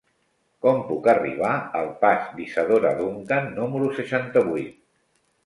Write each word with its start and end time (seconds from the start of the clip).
Com 0.65 0.79
puc 0.85 1.09
arribar 1.11 1.51
al 1.81 1.91
pas 2.05 2.31
d'Isadora 2.39 2.95
Duncan 3.03 3.53
número 3.61 3.93
seixanta-vuit? 4.01 4.75